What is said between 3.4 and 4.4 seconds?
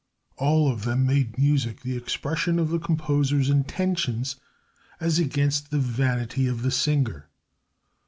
intentions